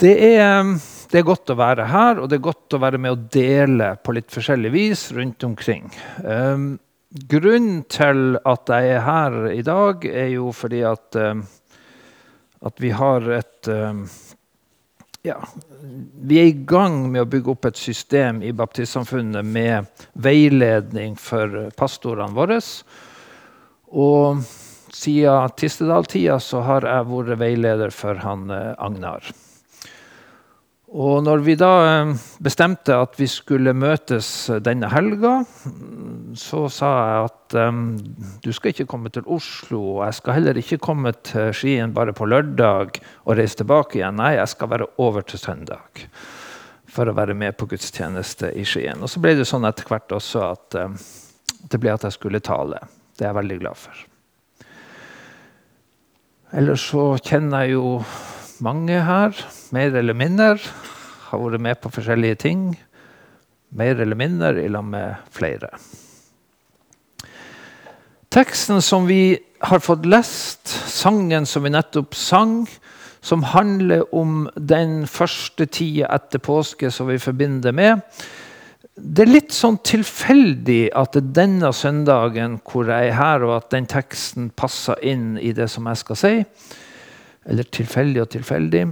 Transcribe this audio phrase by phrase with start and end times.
[0.00, 0.64] Det er,
[1.12, 3.90] det er, godt å være her, og det er godt å være med å dele
[4.00, 5.90] på litt forskjellig vis rundt omkring.
[6.24, 6.78] Um,
[7.28, 11.42] grunnen til at jeg er her i dag, er jo fordi at, um,
[12.64, 14.06] at vi har et um,
[15.28, 15.36] ja,
[16.24, 21.68] vi er i gang med å bygge opp et system i baptistsamfunnet med veiledning for
[21.76, 22.56] pastorene våre.
[23.92, 24.40] Og
[24.96, 26.40] siden Tistedal-tida
[26.72, 29.28] har jeg vært veileder for han eh, Agnar.
[30.90, 32.12] Og når vi da eh,
[32.42, 35.36] bestemte at vi skulle møtes denne helga,
[36.34, 37.84] så sa jeg at um,
[38.42, 39.78] du skal ikke komme til Oslo.
[40.00, 44.18] Og jeg skal heller ikke komme til Skien bare på lørdag og reise tilbake igjen.
[44.18, 46.04] Nei, jeg skal være over til søndag
[46.90, 48.98] for å være med på gudstjeneste i Skien.
[48.98, 50.98] Og så ble det sånn etter hvert også at um,
[51.70, 52.82] det ble at jeg skulle tale.
[53.14, 54.06] Det er jeg veldig glad for.
[56.58, 58.00] Ellers så kjenner jeg jo
[58.64, 59.36] mange her,
[59.74, 60.54] mer eller mindre,
[61.30, 62.62] har vært med på forskjellige ting.
[63.70, 65.70] Mer eller mindre i lag med flere.
[68.30, 72.62] Teksten som vi har fått lest, sangen som vi nettopp sang,
[73.20, 78.00] som handler om den første tida etter påske som vi forbinder med
[78.94, 83.54] Det er litt sånn tilfeldig at det er denne søndagen hvor jeg er her, og
[83.56, 86.34] at den teksten passer inn i det som jeg skal si.
[87.46, 88.84] Eller tilfeldig og tilfeldig.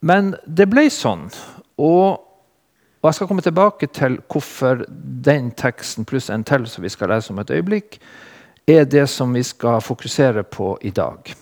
[0.00, 1.26] Men det ble sånn.
[1.78, 2.18] Og,
[3.00, 4.84] og, jeg skal komme tilbake til hvorfor
[5.24, 7.98] den teksten pluss en til som vi skal lese om et øyeblikk,
[8.68, 11.32] er det som vi skal fokusere på i dag.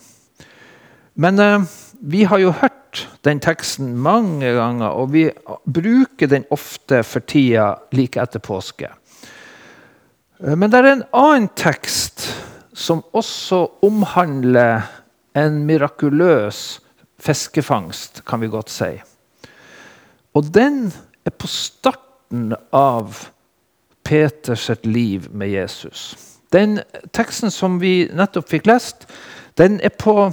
[1.19, 1.65] Men eh,
[1.99, 5.27] vi har jo hørt den teksten mange ganger, og vi
[5.65, 8.89] bruker den ofte for tida like etter påske.
[10.39, 12.29] Eh, men det er en annen tekst
[12.77, 14.85] som også omhandler
[15.37, 16.79] en mirakuløs
[17.21, 18.91] fiskefangst, kan vi godt si.
[20.37, 20.87] Og den
[21.25, 23.27] er på starten av
[24.07, 26.15] Peters liv med Jesus.
[26.53, 26.79] Den
[27.11, 29.07] teksten som vi nettopp fikk lest,
[29.59, 30.29] den er på,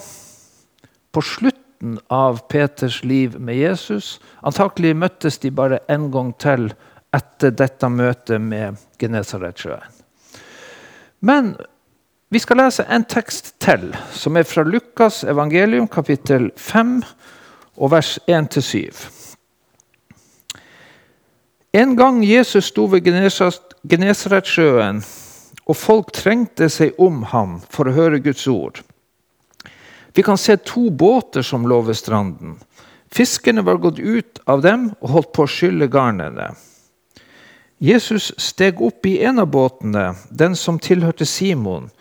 [1.11, 4.19] på slutten av Peters liv med Jesus.
[4.47, 6.71] Antakelig møttes de bare en gang til
[7.15, 10.03] etter dette møtet med Genesaretsjøen.
[11.25, 11.55] Men
[12.35, 16.97] vi skal lese en tekst til, som er fra Lukas evangelium, kapittel 5,
[17.79, 19.05] og vers 1-7.
[21.79, 24.99] En gang Jesus sto ved Genesaretsjøen,
[25.63, 28.81] og folk trengte seg om ham for å høre Guds ord.
[30.19, 32.57] Vi kan se to båter som lå ved stranden.
[33.15, 36.51] Fiskerne var gått ut av dem og holdt på å skylle garnene.
[37.79, 41.93] Jesus steg opp i en av båtene, den som tilhørte Simon,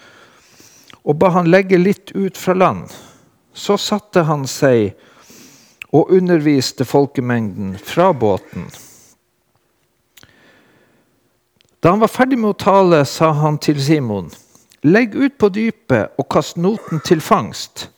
[1.04, 2.88] og ba han legge litt ut fra land.
[3.54, 4.94] Så satte han seg
[5.94, 8.66] og underviste folkemengden fra båten.
[11.84, 14.32] Da han var ferdig med å tale, sa han til Simon.:
[14.84, 17.90] Legg ut på dypet og kast noten til fangst.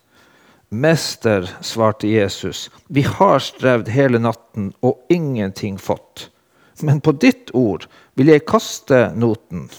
[0.69, 6.29] Mester, svarte Jesus, vi har strevd hele natten og ingenting fått.
[6.81, 7.85] Men på ditt ord
[8.17, 9.69] vil jeg kaste noten.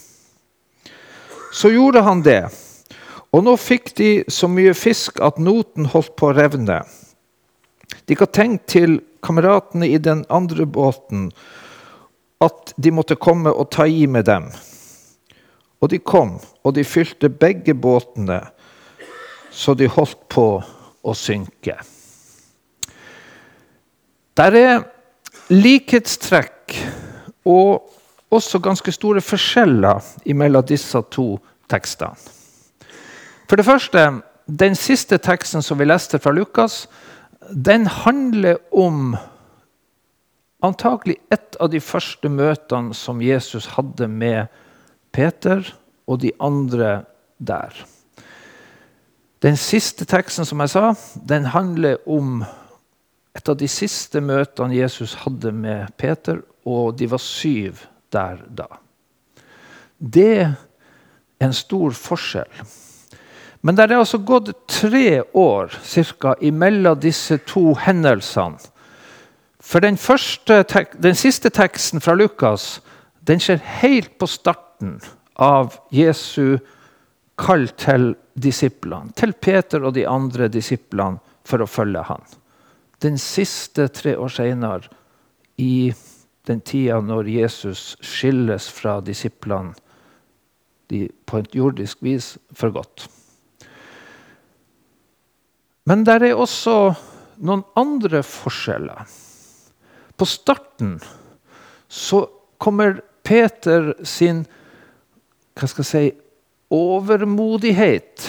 [1.53, 2.47] Så gjorde han det.
[3.37, 6.81] Og nå fikk de så mye fisk at noten holdt på å revne.
[8.09, 11.29] De ga tegn til kameratene i den andre båten
[12.41, 14.47] at de måtte komme og ta i med dem.
[15.85, 18.41] Og de kom, og de fylte begge båtene,
[19.53, 20.47] så de holdt på
[21.05, 21.77] å synke.
[24.37, 24.87] Der er
[25.53, 26.77] likhetstrekk
[27.49, 27.93] og
[28.33, 31.29] også ganske store forskjeller mellom disse to
[31.71, 32.36] tekstene.
[33.47, 34.03] For det første,
[34.47, 36.87] den siste teksten som vi leste fra Lukas,
[37.51, 39.15] den handler om
[40.67, 44.51] antakelig et av de første møtene som Jesus hadde med
[45.15, 45.63] Peter
[46.07, 47.05] og de andre
[47.39, 47.75] der.
[49.45, 52.41] Den siste teksten som jeg sa, den handler om
[53.37, 58.67] et av de siste møtene Jesus hadde med Peter, og de var syv der da.
[59.99, 60.57] Det er
[61.45, 62.65] en stor forskjell.
[63.67, 68.61] Men det er altså gått tre år cirka, imellom disse to hendelsene.
[69.59, 70.61] For den, første,
[71.03, 72.77] den siste teksten fra Lukas
[73.27, 75.01] den skjer helt på starten
[75.43, 76.61] av Jesu
[77.41, 79.11] kall til disiplene.
[79.19, 82.23] Til Peter og de andre disiplene for å følge han.
[83.03, 84.95] Den siste tre år seinere,
[85.59, 85.91] i
[86.47, 89.75] den tida når Jesus skilles fra disiplene
[91.27, 93.09] på et jordisk vis for godt.
[95.87, 96.77] Men det er også
[97.47, 99.07] noen andre forskjeller.
[100.17, 100.97] På starten
[101.89, 102.25] så
[102.59, 104.45] kommer Peter sin
[105.57, 106.09] hva skal jeg si,
[106.75, 108.27] overmodighet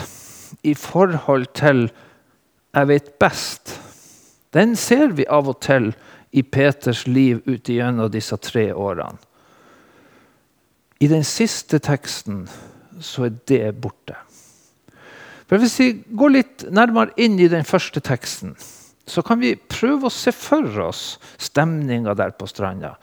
[0.64, 1.90] i forhold til
[2.74, 3.80] 'jeg vet best'.
[4.54, 5.96] Den ser vi av og til
[6.32, 9.18] i Peters liv ut igjennom disse tre årene.
[11.00, 12.48] I den siste teksten
[13.00, 14.16] så er det borte.
[15.48, 18.56] For Hvis vi går litt nærmere inn i den første teksten,
[19.08, 22.98] så kan vi prøve å se for oss stemninga der på stranda.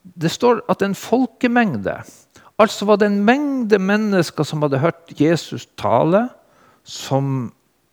[0.00, 2.00] Det står at en folkemengde
[2.58, 6.24] Altså var det en mengde mennesker som hadde hørt Jesus tale,
[6.82, 7.52] som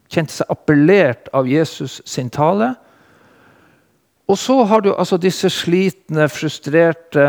[0.09, 2.71] kjente seg appellert av Jesus sin tale.
[4.25, 7.27] Og så har du altså disse slitne, frustrerte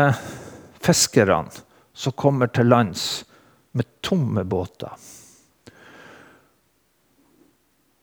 [0.81, 1.53] fiskerne
[1.93, 3.05] som kommer til lands
[3.77, 4.97] med tomme båter.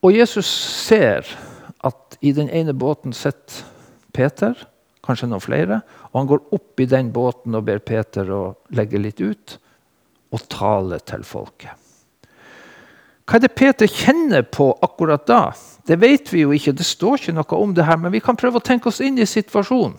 [0.04, 0.48] Og Jesus
[0.84, 1.24] ser
[1.84, 3.64] at i den ene båten sitter
[4.12, 4.58] Peter
[5.04, 5.80] kanskje noen flere.
[6.12, 8.42] Og han går opp i den båten og ber Peter å
[8.76, 9.56] legge litt ut
[10.34, 11.80] og tale til folket.
[13.24, 15.54] Hva er det Peter kjenner på akkurat da?
[15.88, 16.74] Det vet vi jo ikke.
[16.76, 19.16] Det står ikke noe om det her, men vi kan prøve å tenke oss inn
[19.16, 19.96] i situasjonen.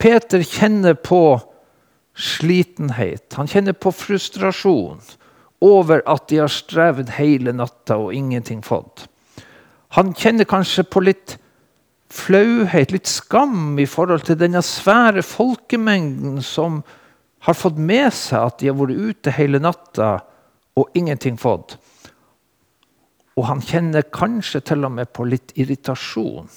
[0.00, 1.38] Peter kjenner på
[2.18, 3.28] slitenhet.
[3.38, 4.98] Han kjenner på frustrasjon
[5.62, 9.06] over at de har strevd hele natta og ingenting fått.
[9.96, 11.36] Han kjenner kanskje på litt
[12.10, 16.82] flauhet, litt skam i forhold til denne svære folkemengden som
[17.46, 20.12] har fått med seg at de har vært ute hele natta
[20.78, 21.78] og ingenting fått.
[23.38, 26.50] Og han kjenner kanskje til og med på litt irritasjon.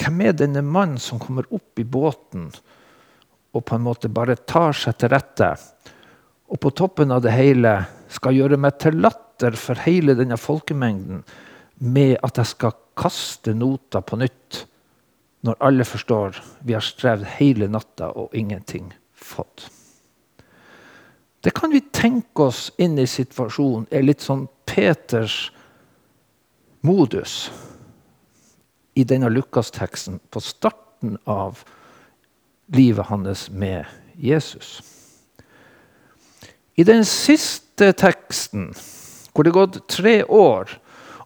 [0.00, 2.48] Hvem er denne mannen som kommer opp i båten
[3.54, 5.52] og på en måte bare tar seg til rette?
[6.50, 7.76] Og på toppen av det hele
[8.10, 11.22] skal gjøre meg til latter for hele denne folkemengden
[11.78, 14.64] med at jeg skal kaste nota på nytt
[15.44, 19.68] når alle forstår vi har strevd hele natta og ingenting fått.
[21.44, 25.50] Det kan vi tenke oss inn i situasjonen er litt sånn Peters
[26.84, 27.50] modus
[28.94, 31.60] i denne Lukas-teksten på starten av
[32.72, 33.84] livet hans med
[34.16, 34.78] Jesus.
[36.74, 38.70] I den siste teksten,
[39.32, 40.72] hvor det er gått tre år,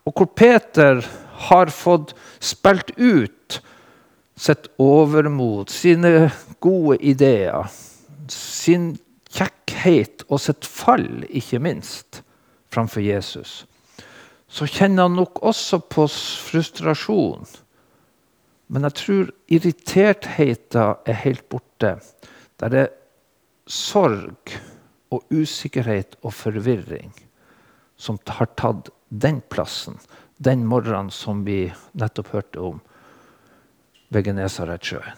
[0.08, 1.02] og hvor Peter
[1.48, 3.58] har fått spilt ut
[4.38, 6.30] sitt overmot, sine
[6.64, 7.68] gode ideer,
[8.32, 8.94] sin
[9.34, 12.22] kjekkhet og sitt fall, ikke minst,
[12.72, 13.66] framfor Jesus,
[14.48, 17.44] så kjenner han nok også på frustrasjon.
[18.72, 21.98] Men jeg tror irritertheten er helt borte.
[22.60, 22.90] Der er
[23.68, 24.56] sorg
[25.12, 27.12] og usikkerhet og forvirring
[27.98, 29.98] som har tatt den plassen
[30.38, 31.66] den morgenen som vi
[31.98, 32.80] nettopp hørte om
[34.14, 35.16] ved Genesaretsjøen.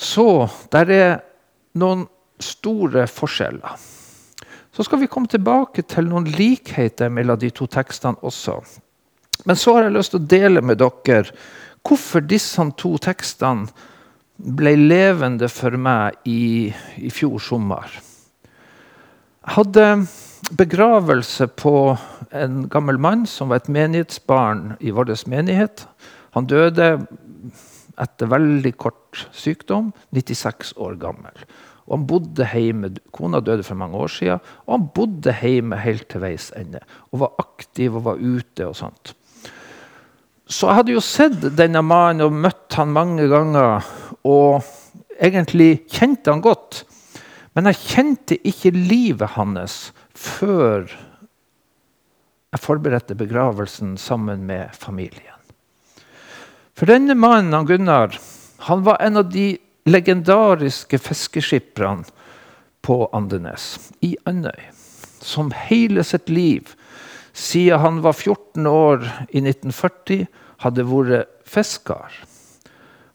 [0.00, 0.26] Så
[0.72, 1.10] der er
[1.76, 2.06] noen
[2.40, 3.74] store forskjeller.
[4.70, 8.60] Så skal vi komme tilbake til noen likheter mellom de to tekstene også.
[9.44, 11.34] Men så har jeg lyst til å dele med dere
[11.84, 13.68] hvorfor disse to tekstene
[14.40, 17.90] ble levende for meg i, i fjor sommer.
[19.40, 19.86] Jeg hadde
[20.58, 21.74] begravelse på
[22.34, 25.86] en gammel mann som var et menighetsbarn i vår menighet.
[26.34, 27.06] Han døde
[28.00, 31.44] etter veldig kort sykdom, 96 år gammel.
[31.86, 36.06] Og han bodde hjemme, Kona døde for mange år siden, og han bodde hjemme helt
[36.10, 36.82] til veis ende.
[37.10, 39.14] Og var aktiv og var ute og sånt.
[40.50, 43.86] Så jeg hadde jo sett denne mannen og møtt han mange ganger.
[44.26, 44.64] Og
[45.20, 46.84] egentlig kjente han godt.
[47.54, 49.90] Men jeg kjente ikke livet hans
[50.20, 50.90] før
[52.50, 55.36] jeg forberedte begravelsen sammen med familien.
[56.76, 58.16] For denne mannen, han Gunnar,
[58.66, 59.52] han var en av de
[59.88, 62.08] legendariske fiskeskipperne
[62.84, 64.70] på Andenes, i Andøy,
[65.20, 66.72] som hele sitt liv,
[67.36, 70.26] siden han var 14 år i 1940,
[70.64, 72.18] hadde vært fisker.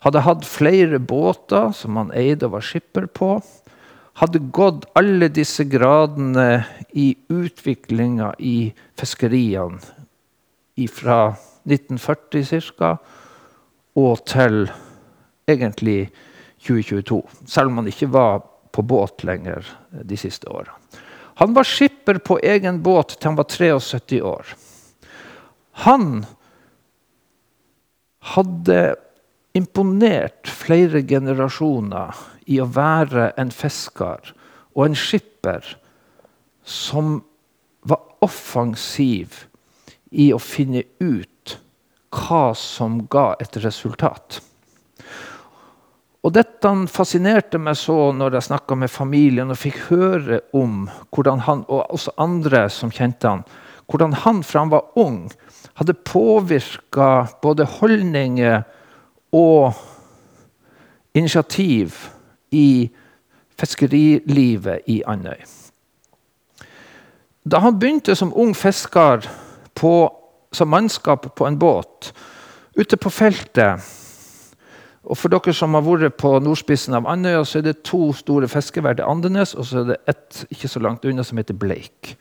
[0.05, 3.39] Hadde hatt flere båter som han eide og var skipper på
[4.15, 6.63] hadde gått alle disse gradene
[6.95, 9.79] i utviklinga i fiskeriene
[10.91, 11.19] fra
[11.65, 12.97] 1940 ca.
[13.95, 14.65] og til
[15.47, 16.09] egentlig
[16.63, 17.21] 2022.
[17.47, 18.43] Selv om han ikke var
[18.75, 19.67] på båt lenger
[20.03, 20.75] de siste åra.
[21.39, 24.55] Han var skipper på egen båt til han var 73 år.
[25.83, 26.25] Han
[28.35, 28.95] hadde
[29.55, 32.15] imponert flere generasjoner
[32.45, 34.33] i å være en fisker
[34.75, 35.75] og en skipper
[36.65, 37.19] som
[37.85, 39.45] var offensiv
[40.11, 41.57] i å finne ut
[42.15, 44.39] hva som ga et resultat.
[46.25, 51.43] Og Dette fascinerte meg så når jeg snakka med familien og fikk høre om hvordan
[51.45, 53.43] han, og også andre som kjente han,
[53.85, 55.27] hvordan han fra han var ung,
[55.77, 58.63] hadde påvirka både holdninger
[59.35, 59.77] og
[61.13, 61.99] initiativ
[62.51, 62.89] i
[63.59, 65.39] fiskerilivet i Andøy.
[67.45, 69.27] Da han begynte som ung fisker
[69.75, 69.93] på,
[70.51, 72.11] som mannskap på en båt
[72.75, 73.83] ute på feltet
[75.05, 78.47] og For dere som har vært på nordspissen av Andøya, så er det to store
[78.49, 78.97] fiskevær.
[78.97, 82.15] Det Andenes, og så er det ett ikke så langt unna som heter Bleik.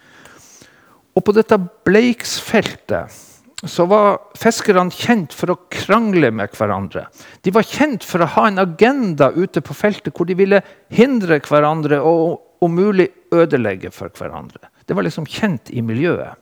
[1.16, 3.14] Og På dette Bleiksfeltet
[3.62, 7.06] så var fiskerne kjent for å krangle med hverandre.
[7.46, 10.61] De var kjent for å ha en agenda ute på feltet hvor de ville
[10.92, 14.70] hindre hverandre og om mulig ødelegge for hverandre.
[14.84, 16.37] Det var liksom kjent i miljøet.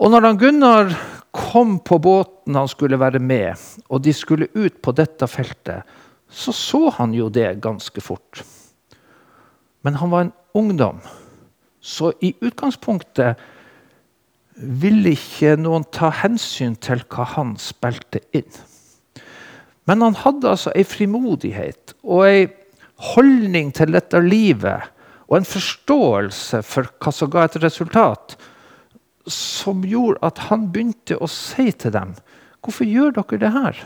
[0.00, 0.94] Og når han Gunnar
[1.36, 5.84] kom på båten han skulle være med, og de skulle ut på dette feltet,
[6.30, 8.40] så så han jo det ganske fort.
[9.82, 11.00] Men han var en ungdom,
[11.80, 13.40] så i utgangspunktet
[14.60, 18.50] ville ikke noen ta hensyn til hva han spilte inn.
[19.88, 22.42] Men han hadde altså ei frimodighet og ei
[23.14, 24.90] holdning til dette livet
[25.30, 28.36] og en forståelse for hva som ga et resultat,
[29.30, 32.16] som gjorde at han begynte å si til dem
[32.60, 33.78] Hvorfor gjør dere det her?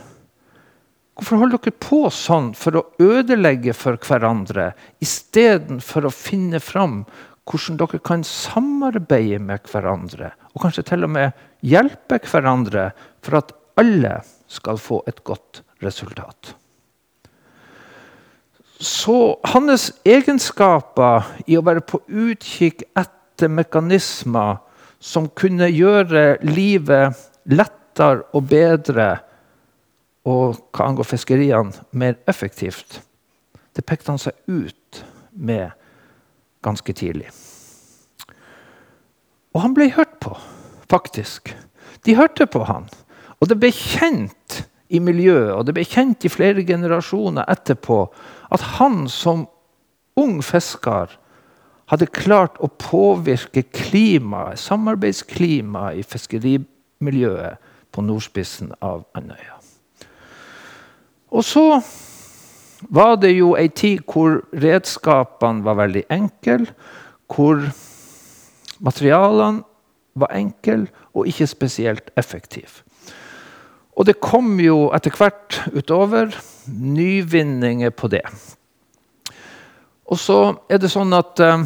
[1.15, 4.73] Hvorfor holder dere på sånn for å ødelegge for hverandre
[5.05, 7.05] istedenfor å finne fram
[7.47, 12.91] hvordan dere kan samarbeide med hverandre og kanskje til og med hjelpe hverandre
[13.25, 14.21] for at alle
[14.51, 16.55] skal få et godt resultat.
[18.79, 24.61] Så hans egenskaper i å være på utkikk etter mekanismer
[25.05, 27.17] som kunne gjøre livet
[27.51, 29.09] lettere og bedre,
[30.25, 33.01] og hva angår fiskeriene, mer effektivt,
[33.77, 35.03] det pekte han seg ut
[35.35, 35.75] med
[36.65, 37.29] ganske tidlig.
[39.55, 40.35] Og han ble hørt på,
[40.91, 41.55] faktisk.
[42.05, 42.89] De hørte på han.
[43.41, 48.05] Og det ble kjent i miljøet, og det ble kjent i flere generasjoner etterpå,
[48.55, 49.47] at han som
[50.21, 51.15] ung fisker
[51.91, 59.59] hadde klart å påvirke klimaet, samarbeidsklimaet i fiskerimiljøet på nordspissen av Andøya.
[61.35, 61.67] Og så
[62.95, 66.71] var det jo ei tid hvor redskapene var veldig enkle,
[67.31, 67.63] hvor
[68.81, 69.63] Materialene
[70.15, 72.83] var enkle og ikke spesielt effektive.
[73.95, 76.35] Og det kom jo etter hvert utover
[76.67, 78.25] nyvinninger på det.
[80.11, 80.39] Og så
[80.69, 81.63] er det sånn at uh,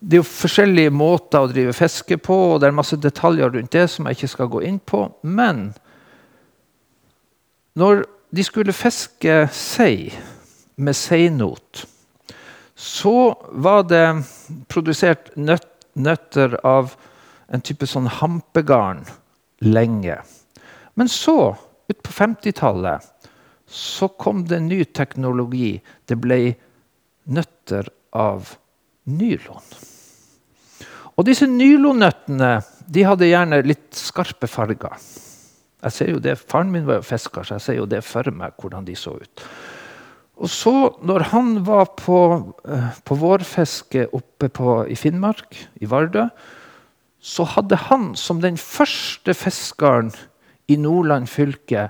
[0.00, 3.72] det er jo forskjellige måter å drive fiske på, og det er masse detaljer rundt
[3.74, 5.06] det som jeg ikke skal gå inn på.
[5.22, 5.70] Men
[7.78, 10.10] når de skulle fiske sei
[10.76, 11.86] med seinot
[12.76, 14.04] så var det
[14.68, 16.92] produsert nøtt, nøtter av
[17.48, 19.06] en type sånn hampegarn
[19.64, 20.18] lenge.
[20.94, 21.56] Men så,
[21.88, 23.04] utpå 50-tallet,
[23.66, 25.78] så kom det ny teknologi.
[26.04, 26.38] Det ble
[27.32, 28.52] nøtter av
[29.08, 29.64] nylon.
[31.16, 35.00] Og disse nylonnøttene de hadde gjerne litt skarpe farger.
[35.86, 38.28] Jeg ser jo det, Faren min var jo fisker, så jeg ser jo det for
[38.34, 39.44] meg hvordan de så ut.
[40.36, 42.18] Og så, når han var på,
[42.68, 46.28] eh, på vårfiske oppe på, i Finnmark, i Vardø,
[47.20, 50.12] så hadde han som den første fiskeren
[50.68, 51.88] i Nordland fylke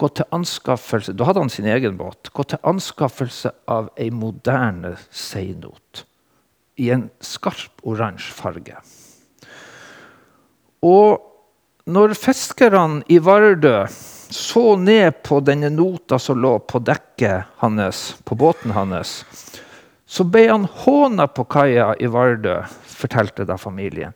[0.00, 2.32] gått til anskaffelse Da hadde han sin egen båt.
[2.34, 6.06] Gått til anskaffelse av ei moderne seinot
[6.80, 8.78] i en skarp oransje farge.
[10.82, 11.20] Og
[11.86, 13.84] når fiskerne i Vardø
[14.32, 19.22] så ned på denne nota som lå på dekket hans, på båten hans,
[20.06, 24.12] så ble han håna på kaia i Vardø, fortalte da familien.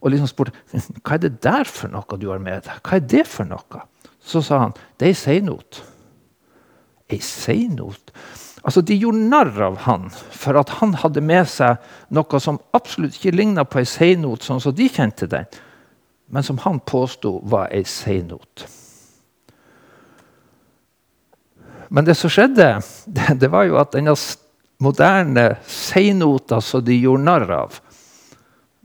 [0.00, 0.54] Og liksom spurte
[1.04, 2.82] hva er det der for noe du har med deg.
[2.86, 3.82] Hva er det for noe?
[4.20, 5.80] Så sa han det er ei seinot.
[7.10, 8.12] Ei seinot?
[8.62, 11.80] Altså, De gjorde narr av han for at han hadde med seg
[12.14, 15.48] noe som absolutt ikke ligna på ei seinot, sånn som de kjente den,
[16.30, 18.68] men som han påsto var ei seinot.
[21.90, 22.72] Men det som skjedde,
[23.16, 24.14] det, det var jo at denne
[24.80, 27.80] moderne seinota som de gjorde narr av,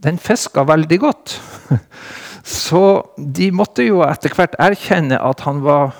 [0.04, 1.38] den fiska veldig godt.
[2.46, 2.82] Så
[3.16, 5.96] de måtte jo etter hvert erkjenne at han var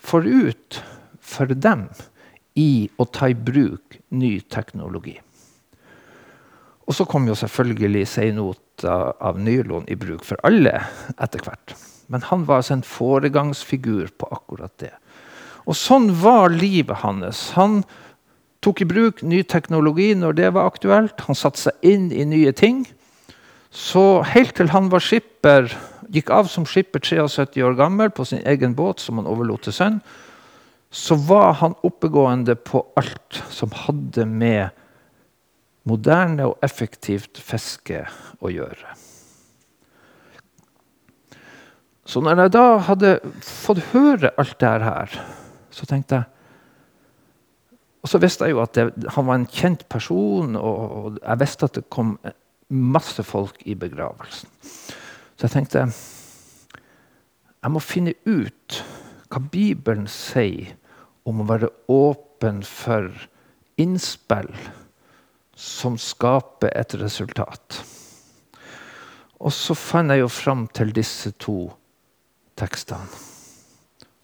[0.00, 0.78] forut
[1.20, 1.88] for dem
[2.56, 5.18] i å ta i bruk ny teknologi.
[6.88, 10.74] Og så kom jo selvfølgelig seinota av nylon i bruk for alle
[11.14, 11.76] etter hvert.
[12.12, 14.92] Men han var altså en foregangsfigur på akkurat det.
[15.66, 17.50] Og sånn var livet hans.
[17.58, 17.82] Han
[18.62, 21.22] tok i bruk ny teknologi når det var aktuelt.
[21.28, 22.84] Han satte seg inn i nye ting.
[23.72, 25.70] Så helt til han var skipper,
[26.12, 29.76] gikk av som skipper 73 år gammel på sin egen båt som han overlot til
[29.76, 30.02] sønn,
[30.92, 34.76] så var han oppegående på alt som hadde med
[35.88, 38.04] moderne og effektivt fiske
[38.44, 38.92] å gjøre.
[42.04, 43.12] Så når jeg da hadde
[43.46, 45.16] fått høre alt det her,
[45.72, 46.30] så tenkte jeg
[48.02, 51.68] Og så visste jeg jo at det, han var en kjent person, og jeg visste
[51.68, 52.16] at det kom
[52.66, 54.50] masse folk i begravelsen.
[55.38, 55.84] Så jeg tenkte
[57.62, 58.80] jeg må finne ut
[59.30, 60.74] hva Bibelen sier
[61.22, 63.06] om å være åpen for
[63.78, 64.50] innspill
[65.54, 67.78] som skaper et resultat.
[69.38, 71.68] Og så fant jeg jo fram til disse to
[72.58, 73.31] tekstene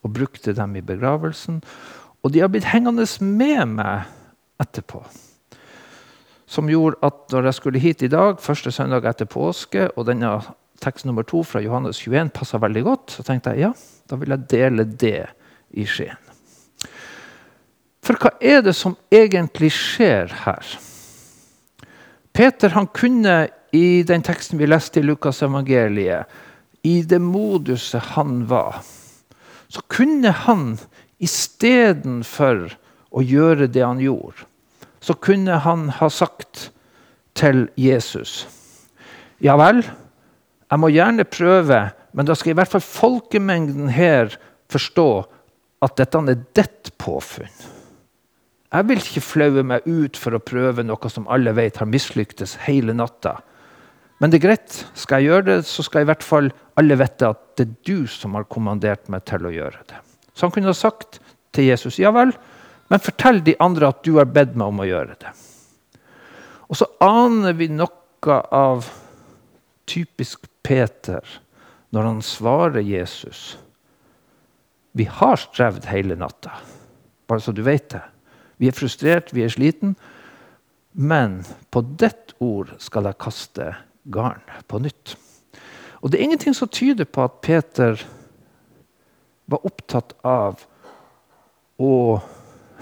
[0.03, 1.63] og brukte dem i begravelsen.
[2.23, 4.07] Og de har blitt hengende med meg
[4.63, 5.05] etterpå
[6.49, 10.39] som gjorde at når jeg skulle hit i dag, første søndag etter påske, og denne
[10.81, 13.73] tekst nummer to fra Johannes 21 passa veldig godt, så tenkte jeg ja,
[14.09, 15.27] da vil jeg dele det
[15.77, 16.17] i Skien.
[18.05, 20.77] For hva er det som egentlig skjer her?
[22.33, 26.25] Peter han kunne i den teksten vi leste i Lukas evangeliet,
[26.87, 28.79] i det moduset han var,
[29.69, 30.79] så kunne han
[31.21, 32.69] istedenfor
[33.11, 34.47] å gjøre det han gjorde,
[35.01, 36.71] så kunne han ha sagt
[37.39, 38.47] til Jesus
[39.39, 39.85] Ja vel,
[40.69, 41.79] jeg må gjerne prøve,
[42.13, 44.35] men da skal i hvert fall folkemengden her
[44.73, 45.11] forstå
[45.87, 47.53] at dette er ditt påfunn.
[48.69, 52.59] Jeg vil ikke flaue meg ut for å prøve noe som alle vet har mislyktes
[52.67, 53.39] hele natta.
[54.19, 54.77] Men det er greit.
[54.99, 58.07] Skal jeg gjøre det, så skal i hvert fall alle vite at det er du
[58.11, 60.01] som har kommandert meg til å gjøre det.
[60.35, 61.21] Så han kunne ha sagt
[61.55, 62.33] til Jesus ja vel,
[62.89, 65.33] men fortell de andre at du har bedt meg om å gjøre det.
[66.69, 68.89] Og så aner vi noe av
[69.89, 71.25] typisk Peter
[71.95, 73.57] når han svarer Jesus.
[74.93, 76.59] Vi har strevd hele natta,
[77.29, 78.05] bare så du vet det.
[78.59, 79.95] Vi er frustrert, vi er sliten.
[80.99, 83.69] Men på ditt ord skal jeg kaste
[84.13, 85.17] garn på nytt.
[86.01, 87.99] Og Det er ingenting som tyder på at Peter
[89.47, 90.63] var opptatt av
[91.79, 92.21] å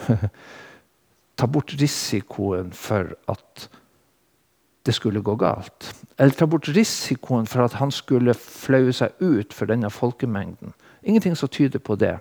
[1.39, 3.69] ta bort risikoen for at
[4.87, 5.89] det skulle gå galt.
[6.19, 10.75] Eller ta bort risikoen for at han skulle flaue seg ut for denne folkemengden.
[11.03, 12.17] Ingenting som tyder på det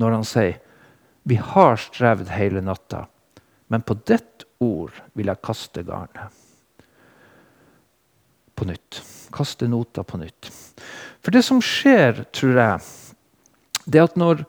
[0.00, 0.56] når han sier
[1.26, 3.08] vi har strevd hele natta,
[3.66, 6.45] men på ditt ord vil jeg kaste garnet.
[8.56, 9.02] På nytt.
[9.34, 10.48] Kaste nota på nytt.
[11.20, 12.86] For det som skjer, tror jeg,
[13.86, 14.44] det er at når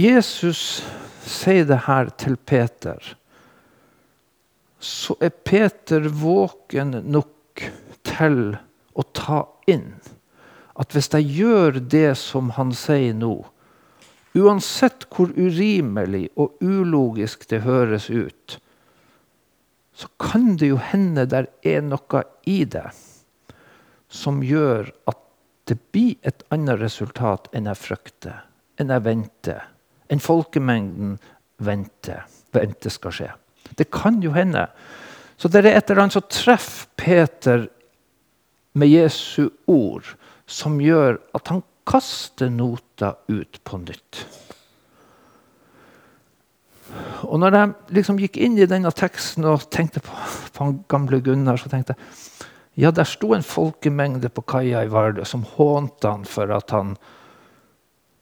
[0.00, 0.82] Jesus
[1.26, 2.98] sier det her til Peter,
[4.82, 7.62] så er Peter våken nok
[8.06, 8.40] til
[8.98, 9.92] å ta inn
[10.80, 13.34] at hvis jeg gjør det som han sier nå,
[14.34, 18.56] uansett hvor urimelig og ulogisk det høres ut,
[20.02, 22.88] så kan det jo hende der er noe i det
[24.12, 25.20] som gjør at
[25.70, 28.40] det blir et annet resultat enn jeg frykter,
[28.82, 29.68] enn jeg venter
[30.12, 31.16] enn folkemengden
[31.62, 33.30] venter, venter skal skje.
[33.78, 34.66] Det kan jo hende.
[35.40, 37.66] Så det er et eller annet som treffer Peter
[38.76, 40.04] med Jesu ord,
[40.46, 44.24] som gjør at han kaster nota ut på nytt.
[47.28, 50.12] Og når jeg liksom gikk inn i denne teksten og tenkte på,
[50.52, 54.88] på han gamle Gunnar, så tenkte jeg ja, der sto en folkemengde på kaia i
[54.88, 56.94] Vardø som hånte han for at han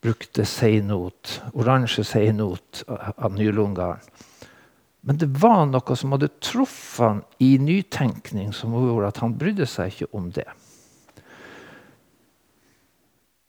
[0.03, 4.27] brukte seinot, oransje seinot av Nylungarden.
[5.07, 9.69] Men det var noe som hadde truffet han i nytenkning, som gjorde at han brydde
[9.71, 10.49] seg ikke om det.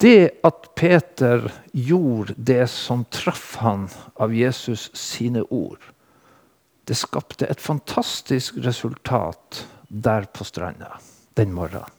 [0.02, 3.86] Det at Peter gjorde det som traff han
[4.18, 5.84] av Jesus sine ord,
[6.90, 10.98] det skapte et fantastisk resultat der på stranda
[11.38, 11.92] den morgenen.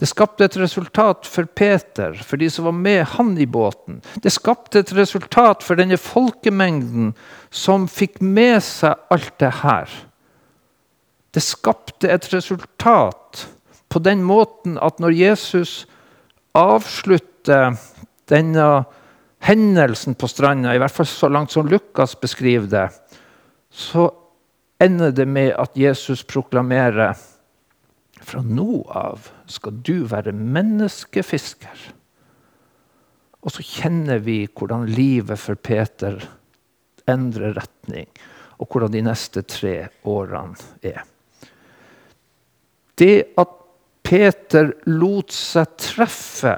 [0.00, 4.00] Det skapte et resultat for Peter, for de som var med han i båten.
[4.22, 7.12] Det skapte et resultat for denne folkemengden
[7.54, 9.92] som fikk med seg alt det her.
[11.30, 13.44] Det skapte et resultat
[13.88, 15.84] på den måten at når Jesus
[16.54, 17.74] avslutter
[18.30, 18.68] denne
[19.44, 22.86] hendelsen på stranda, i hvert fall så langt som Lukas beskriver det,
[23.70, 24.08] så
[24.80, 27.16] ender det med at Jesus proklamerer
[28.24, 31.82] fra nå av skal du være menneskefisker.
[33.44, 36.16] Og så kjenner vi hvordan livet for Peter
[37.10, 38.08] endrer retning,
[38.56, 39.74] og hvordan de neste tre
[40.08, 41.02] årene er.
[42.96, 43.60] Det at
[44.14, 46.52] Peter lot seg treffe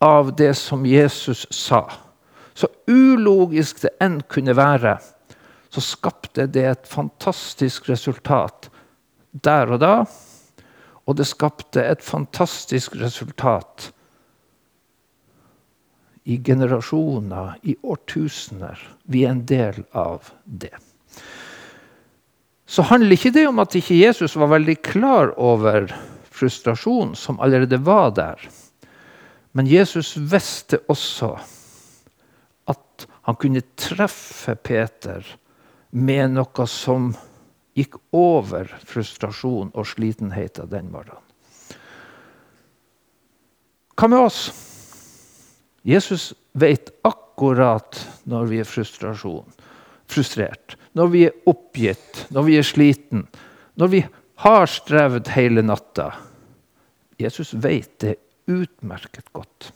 [0.00, 1.82] av det som Jesus sa,
[2.56, 4.94] så ulogisk det enn kunne være,
[5.68, 8.70] så skapte det et fantastisk resultat
[9.44, 9.92] der og da.
[11.04, 13.90] Og det skapte et fantastisk resultat
[16.24, 18.80] i generasjoner, i årtusener.
[19.04, 20.72] Vi er en del av det.
[22.66, 25.86] Så handler ikke det om at ikke Jesus var veldig klar over
[26.34, 28.40] frustrasjonen som allerede var der.
[29.56, 31.36] Men Jesus visste også
[32.68, 35.24] at han kunne treffe Peter
[35.96, 37.12] med noe som
[37.76, 41.22] gikk over frustrasjon og slitenheten den morgenen.
[43.96, 44.40] Hva med oss?
[45.86, 47.96] Jesus vet akkurat
[48.28, 53.26] når vi er frustrert, når vi er oppgitt, når vi er sliten,
[53.76, 54.02] når vi
[54.44, 56.10] har strevd hele natta.
[57.20, 58.16] Jesus vet det
[58.48, 59.72] utmerket godt.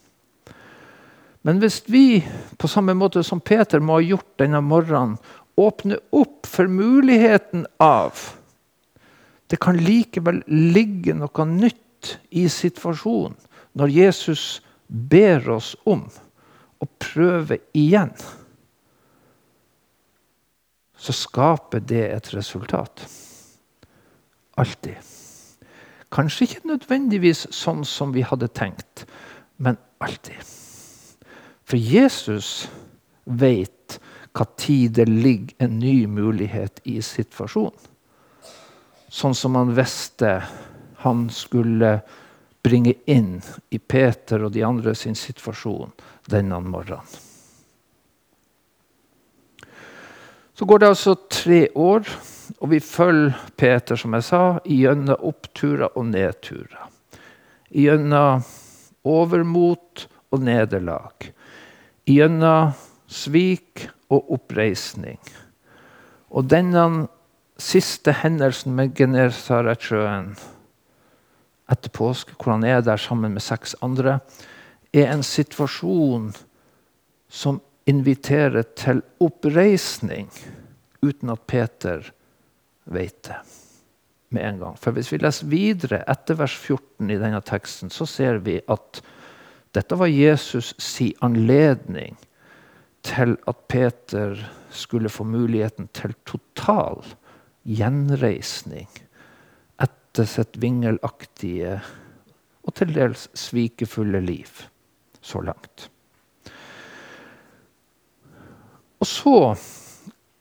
[1.43, 2.21] Men hvis vi,
[2.61, 5.17] på samme måte som Peter må ha gjort denne morgenen,
[5.61, 8.37] åpner opp for muligheten av
[9.51, 13.35] Det kan likevel ligge noe nytt i situasjonen
[13.75, 14.45] når Jesus
[14.87, 16.05] ber oss om
[16.79, 18.13] å prøve igjen,
[21.01, 23.07] så skaper det et resultat.
[24.61, 24.99] Alltid.
[26.13, 29.07] Kanskje ikke nødvendigvis sånn som vi hadde tenkt,
[29.57, 30.43] men alltid.
[31.65, 32.69] For Jesus
[34.35, 37.89] hva tid det ligger en ny mulighet i situasjonen.
[39.11, 40.37] Sånn som han visste
[41.03, 41.97] han skulle
[42.63, 45.91] bringe inn i Peter og de andre sin situasjon
[46.31, 47.30] denne morgenen.
[50.61, 52.05] Så går det altså tre år,
[52.61, 56.83] og vi følger Peter som jeg sa, gjennom oppturer og nedturer.
[57.73, 58.43] Gjennom
[59.09, 61.31] overmot og nederlag.
[62.05, 62.75] Gjennom
[63.09, 65.17] svik og oppreisning.
[66.29, 66.85] Og denne
[67.57, 70.35] siste hendelsen med Genesaretsjøen
[71.73, 74.19] etter påske, hvor han er der sammen med seks andre,
[74.93, 76.35] er en situasjon
[77.33, 80.31] som inviterer til oppreisning
[81.03, 82.07] uten at Peter
[82.91, 83.41] vet det
[84.31, 84.79] med en gang.
[84.79, 89.03] For Hvis vi leser videre etter vers 14 i denne teksten, så ser vi at
[89.75, 92.17] dette var Jesus si anledning
[93.07, 94.39] til at Peter
[94.71, 97.03] skulle få muligheten til total
[97.65, 98.91] gjenreisning
[99.81, 101.79] etter sitt vingelaktige
[102.67, 104.67] og til dels svikefulle liv
[105.23, 105.89] så langt.
[109.01, 109.37] Og så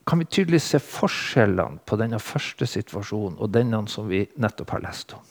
[0.07, 4.83] kan vi tydelig se forskjellene på denne første situasjonen og denne som vi nettopp har
[4.83, 5.23] lest om.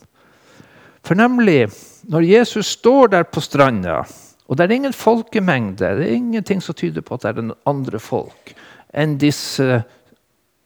[1.05, 1.69] For nemlig,
[2.11, 4.03] når Jesus står der på stranda,
[4.49, 8.01] og det er ingen folkemengde, det er ingenting som tyder på at det er andre
[8.01, 8.55] folk
[8.97, 9.83] enn disse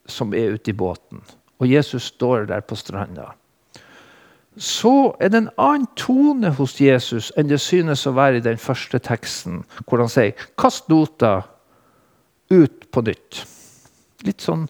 [0.07, 1.23] som er ute i båten,
[1.59, 3.33] og Jesus står der på stranda
[4.57, 8.61] så er det en annen tone hos Jesus enn det synes å være i den
[8.61, 11.43] første teksten, hvor han sier 'kast nota
[12.53, 13.43] ut på nytt'.
[14.27, 14.67] Litt sånn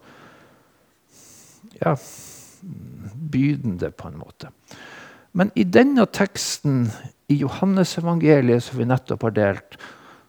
[1.81, 1.97] ja,
[3.13, 4.53] bydende, på en måte.
[5.33, 6.87] Men i denne teksten
[7.33, 9.79] i Johannesevangeliet som vi nettopp har delt,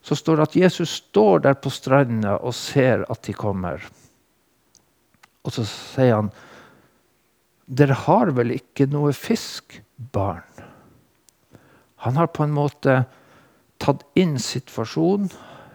[0.03, 3.83] så står det at Jesus står der på stranda og ser at de kommer.
[5.43, 6.31] Og så sier han
[7.63, 10.43] dere har vel ikke noe fisk, barn?
[12.03, 12.97] Han har på en måte
[13.79, 15.29] tatt inn situasjonen.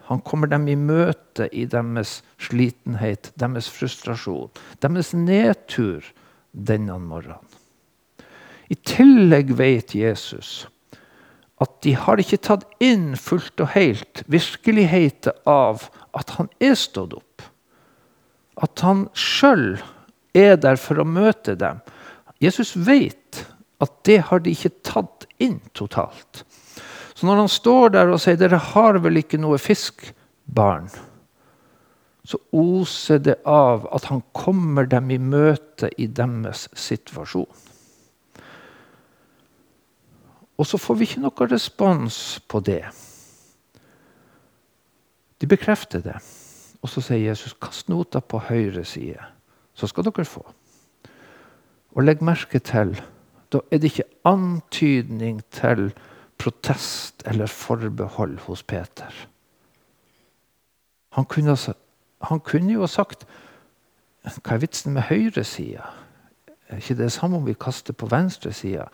[0.09, 4.49] Han kommer dem i møte i deres slitenhet, deres frustrasjon,
[4.81, 6.07] deres nedtur
[6.53, 7.45] denne morgenen.
[8.69, 10.67] I tillegg vet Jesus
[11.59, 17.17] at de har ikke tatt inn fullt og helt virkeligheten av at han er stått
[17.19, 17.47] opp.
[18.63, 19.81] At han sjøl
[20.39, 21.81] er der for å møte dem.
[22.43, 23.43] Jesus vet
[23.83, 26.45] at det har de ikke tatt inn totalt.
[27.19, 30.15] Så når han står der og sier 'dere har vel ikke noe fisk,
[30.55, 30.91] barn',
[32.25, 37.49] så oser det av at han kommer dem i møte i deres situasjon.
[40.59, 42.85] Og så får vi ikke noe respons på det.
[45.41, 46.17] De bekrefter det.
[46.83, 49.27] Og så sier Jesus 'kast nota på høyre side'
[49.75, 50.43] så skal dere få.
[51.95, 52.95] Og legg merke til,
[53.53, 55.93] da er det ikke antydning til
[56.39, 59.15] protest eller forbehold hos Peter.
[61.17, 61.57] Han kunne,
[62.23, 63.27] han kunne jo ha sagt
[64.29, 65.87] Hva er vitsen med høyresida?
[66.69, 68.89] Er ikke det samme om vi kaster på venstresida?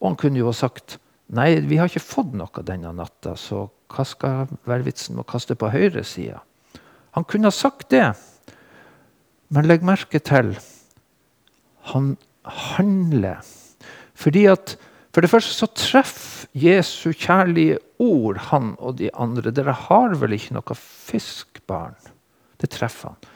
[0.00, 0.98] Og han kunne jo ha sagt
[1.34, 5.30] Nei, vi har ikke fått noe denne natta, så hva skal være vitsen med å
[5.30, 6.42] kaste på høyresida?
[7.16, 8.10] Han kunne ha sagt det,
[9.54, 10.52] men legg merke til
[11.92, 13.40] han handler.
[14.14, 14.76] Fordi at
[15.14, 19.52] For det første så treffer Jesu kjærlige ord han og de andre.
[19.54, 21.94] Dere har vel ikke noe fisk, barn?
[22.58, 23.30] Det treffer han.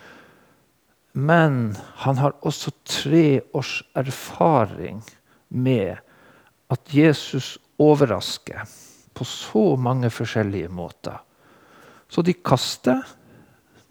[1.18, 1.54] Men
[2.02, 5.00] han har også tre års erfaring
[5.48, 6.02] med
[6.70, 8.66] at Jesus overrasker
[9.14, 11.16] på så mange forskjellige måter.
[12.10, 13.02] Så de kaster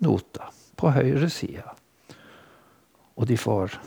[0.04, 1.63] nota på høyre side.
[3.15, 3.80] Og de får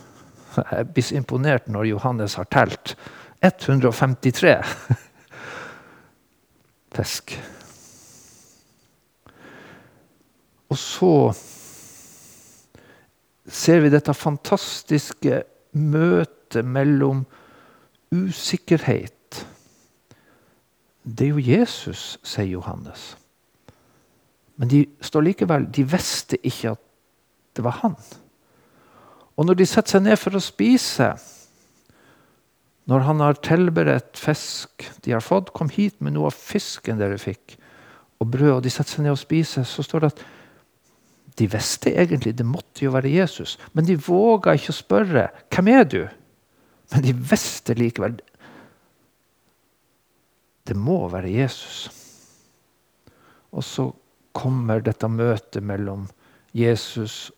[0.50, 2.96] Jeg blir så imponert når Johannes har telt
[3.42, 4.56] 153
[6.96, 7.36] fisk.
[10.70, 11.14] Og så
[13.50, 17.24] ser vi dette fantastiske møtet mellom
[18.14, 19.16] usikkerhet
[21.02, 23.16] det er jo Jesus, sier Johannes.
[24.60, 26.82] Men de står likevel, de visste ikke at
[27.56, 27.96] det var han.
[29.36, 31.14] Og når de setter seg ned for å spise
[32.90, 37.20] Når han har tilberedt fisk de har fått, kom hit med noe av fisken dere
[37.22, 37.56] fikk,
[38.20, 40.24] og brød, og de setter seg ned og spiser, så står det at
[41.40, 45.70] de visste egentlig det måtte jo være Jesus, men de våga ikke å spørre hvem
[45.72, 46.02] er du
[46.90, 48.16] Men de visste likevel
[50.66, 51.88] det må være Jesus.
[53.50, 53.88] Og så
[54.36, 56.04] kommer dette møtet mellom
[56.54, 57.30] Jesus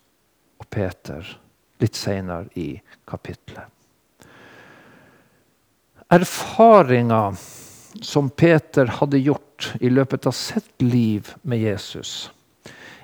[0.61, 1.25] og Peter
[1.81, 2.75] litt seinere i
[3.09, 3.82] kapittelet.
[6.13, 7.35] Erfaringa
[8.01, 12.29] som Peter hadde gjort i løpet av sitt liv med Jesus,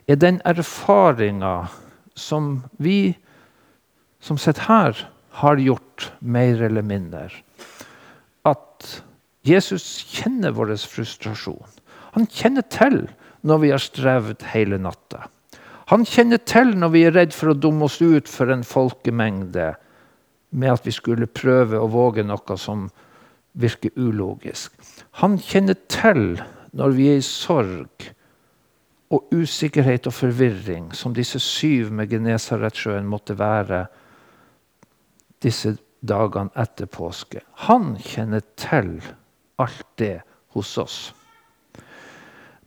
[0.06, 1.72] er den erfaringa
[2.14, 3.16] som vi
[4.22, 5.02] som sitter her,
[5.42, 7.32] har gjort mer eller mindre.
[8.46, 9.02] At
[9.48, 11.66] Jesus kjenner vår frustrasjon.
[12.14, 13.08] Han kjenner til
[13.42, 15.26] når vi har strevd hele natta.
[15.90, 19.72] Han kjenner til når vi er redd for å dumme oss ut for en folkemengde
[20.50, 22.88] med at vi skulle prøve å våge noe som
[23.60, 24.74] virker ulogisk.
[25.22, 26.40] Han kjenner til
[26.78, 28.10] når vi er i sorg
[29.10, 33.88] og usikkerhet og forvirring, som disse syv med Genesaretsjøen måtte være
[35.42, 37.42] disse dagene etter påske.
[37.66, 39.00] Han kjenner til
[39.60, 40.20] alt det
[40.56, 41.00] hos oss.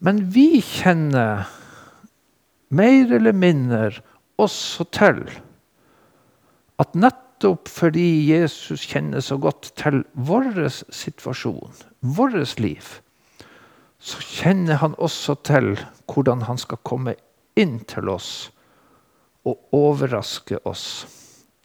[0.03, 1.47] Men vi kjenner
[2.75, 4.03] mer eller mindre
[4.43, 5.23] også til
[6.83, 7.22] at nettopp
[7.69, 12.89] fordi Jesus kjenner så godt til vår situasjon, vårt liv,
[14.03, 15.75] så kjenner han også til
[16.11, 17.15] hvordan han skal komme
[17.59, 18.51] inn til oss
[19.47, 20.87] og overraske oss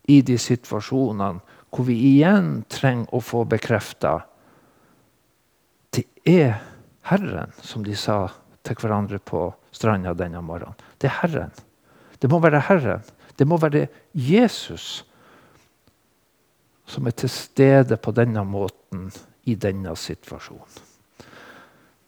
[0.10, 1.42] i de situasjonene
[1.74, 4.20] hvor vi igjen trenger å få bekrefta
[5.94, 6.60] det er
[7.08, 8.28] Herren, som de sa
[8.68, 10.76] til hverandre på stranda denne morgenen.
[11.00, 11.54] Det er Herren.
[12.20, 13.06] Det må være Herren.
[13.38, 15.06] Det må være Jesus
[16.88, 19.10] som er til stede på denne måten
[19.48, 20.84] i denne situasjonen.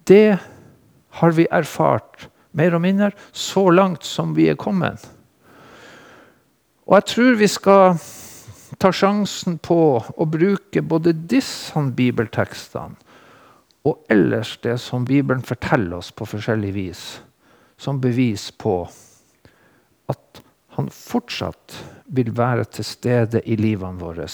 [0.08, 0.40] Det
[1.20, 5.04] har vi erfart mer og mindre så langt som vi er kommet.
[6.90, 8.00] Og jeg tror vi skal
[8.82, 12.98] ta sjansen på å bruke både disse bibeltekstene
[13.88, 17.04] og ellers det som Bibelen forteller oss på forskjellig vis,
[17.80, 18.82] som bevis på
[20.12, 20.42] at
[20.76, 21.78] han fortsatt
[22.12, 24.28] vil være til stede i livene våre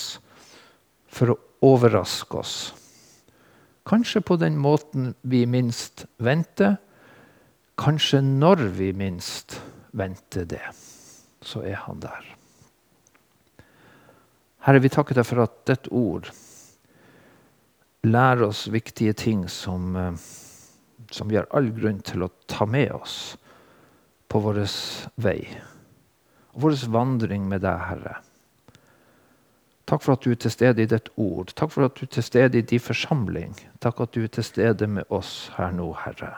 [1.15, 2.55] for å overraske oss.
[3.85, 6.79] Kanskje på den måten vi minst venter.
[7.79, 9.59] Kanskje når vi minst
[9.95, 10.63] venter det,
[11.45, 12.31] så er han der.
[14.65, 16.31] Herre, vi takker deg for at ditt ord
[18.05, 20.17] lærer oss viktige ting som, eh,
[21.11, 23.37] som vi har all grunn til å ta med oss
[24.29, 24.63] på vår
[25.21, 25.39] vei.
[26.55, 28.15] Og vår vandring med deg, Herre.
[29.85, 31.53] Takk for at du er til stede i ditt ord.
[31.53, 33.53] Takk for at du er til stede i din forsamling.
[33.81, 36.31] Takk at du er til stede med oss her nå, Herre.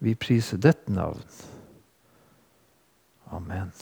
[0.00, 1.22] Vi priser ditt navn.
[3.32, 3.72] Amen.